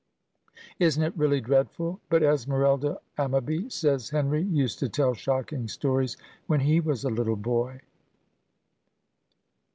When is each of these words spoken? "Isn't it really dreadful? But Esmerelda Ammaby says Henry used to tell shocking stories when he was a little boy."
"Isn't 0.79 1.03
it 1.03 1.15
really 1.15 1.39
dreadful? 1.39 1.99
But 2.09 2.23
Esmerelda 2.23 2.97
Ammaby 3.19 3.71
says 3.71 4.09
Henry 4.09 4.41
used 4.41 4.79
to 4.79 4.89
tell 4.89 5.13
shocking 5.13 5.67
stories 5.67 6.17
when 6.47 6.61
he 6.61 6.79
was 6.79 7.03
a 7.03 7.09
little 7.11 7.35
boy." 7.35 7.81